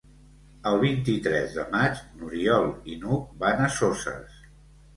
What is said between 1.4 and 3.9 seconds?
de maig n'Oriol i n'Hug van a